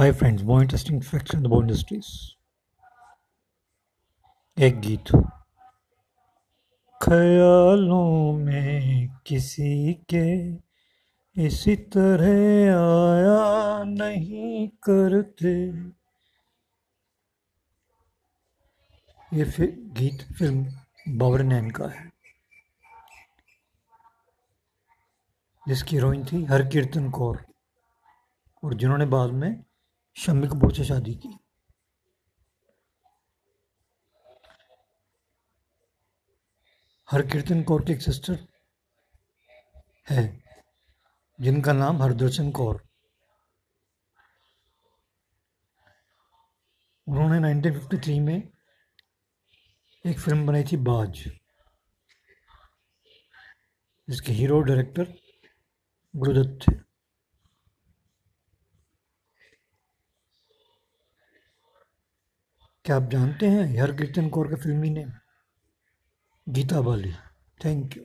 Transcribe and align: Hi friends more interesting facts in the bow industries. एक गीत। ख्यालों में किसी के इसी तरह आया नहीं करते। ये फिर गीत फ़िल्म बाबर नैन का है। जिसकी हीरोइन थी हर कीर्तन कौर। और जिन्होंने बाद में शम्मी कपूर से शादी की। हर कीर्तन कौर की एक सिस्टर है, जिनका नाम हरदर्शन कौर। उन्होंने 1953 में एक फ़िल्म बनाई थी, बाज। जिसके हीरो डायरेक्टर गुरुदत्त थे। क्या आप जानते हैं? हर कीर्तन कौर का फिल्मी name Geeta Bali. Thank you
Hi 0.00 0.12
friends 0.12 0.42
more 0.42 0.62
interesting 0.62 1.02
facts 1.02 1.26
in 1.26 1.36
the 1.36 1.46
bow 1.46 1.60
industries. 1.62 2.04
एक 4.58 4.80
गीत। 4.80 5.04
ख्यालों 7.02 8.32
में 8.32 9.08
किसी 9.26 9.94
के 9.94 10.54
इसी 11.46 11.76
तरह 11.76 12.26
आया 12.76 13.82
नहीं 13.84 14.68
करते। 14.68 15.66
ये 19.36 19.44
फिर 19.44 19.76
गीत 19.80 20.32
फ़िल्म 20.38 20.66
बाबर 21.08 21.42
नैन 21.42 21.70
का 21.70 21.86
है। 21.86 22.12
जिसकी 25.68 25.96
हीरोइन 25.96 26.24
थी 26.24 26.44
हर 26.44 26.68
कीर्तन 26.68 27.10
कौर। 27.10 27.46
और 28.64 28.74
जिन्होंने 28.74 29.06
बाद 29.06 29.30
में 29.30 29.65
शम्मी 30.16 30.46
कपूर 30.46 30.74
से 30.74 30.84
शादी 30.84 31.14
की। 31.14 31.38
हर 37.10 37.22
कीर्तन 37.22 37.62
कौर 37.62 37.84
की 37.84 37.92
एक 37.92 38.02
सिस्टर 38.02 38.48
है, 40.10 40.44
जिनका 41.40 41.72
नाम 41.72 42.02
हरदर्शन 42.02 42.50
कौर। 42.50 42.88
उन्होंने 47.08 47.38
1953 47.38 48.20
में 48.20 48.52
एक 50.06 50.20
फ़िल्म 50.20 50.46
बनाई 50.46 50.64
थी, 50.64 50.76
बाज। 50.76 51.30
जिसके 54.08 54.32
हीरो 54.32 54.60
डायरेक्टर 54.60 55.14
गुरुदत्त 56.16 56.68
थे। 56.68 56.85
क्या 62.86 62.96
आप 62.96 63.08
जानते 63.10 63.46
हैं? 63.46 63.82
हर 63.82 63.92
कीर्तन 63.92 64.28
कौर 64.28 64.48
का 64.48 64.56
फिल्मी 64.56 64.90
name 64.90 65.10
Geeta 66.48 66.80
Bali. 66.80 67.12
Thank 67.64 67.96
you 67.96 68.02